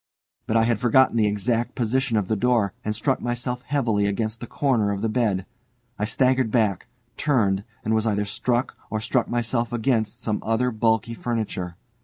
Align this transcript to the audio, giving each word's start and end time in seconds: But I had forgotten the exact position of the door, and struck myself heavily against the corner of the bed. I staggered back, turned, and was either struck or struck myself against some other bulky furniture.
But 0.47 0.57
I 0.57 0.63
had 0.63 0.79
forgotten 0.79 1.15
the 1.15 1.27
exact 1.27 1.75
position 1.75 2.17
of 2.17 2.27
the 2.27 2.35
door, 2.35 2.73
and 2.83 2.95
struck 2.95 3.21
myself 3.21 3.61
heavily 3.67 4.07
against 4.07 4.39
the 4.39 4.47
corner 4.47 4.91
of 4.91 5.03
the 5.03 5.09
bed. 5.09 5.45
I 5.99 6.05
staggered 6.05 6.49
back, 6.49 6.87
turned, 7.17 7.63
and 7.85 7.93
was 7.93 8.07
either 8.07 8.25
struck 8.25 8.75
or 8.89 8.99
struck 8.99 9.29
myself 9.29 9.71
against 9.71 10.23
some 10.23 10.41
other 10.43 10.71
bulky 10.71 11.13
furniture. 11.13 11.75